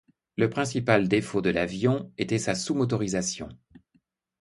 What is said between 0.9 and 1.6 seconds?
défaut de